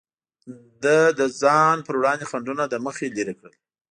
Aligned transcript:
ده 0.83 0.99
د 1.19 1.21
ځان 1.41 1.77
پر 1.87 1.95
وړاندې 1.99 2.27
خنډونه 2.29 2.63
له 2.71 2.77
مخې 2.85 3.13
لرې 3.17 3.33
کړل. 3.39 3.53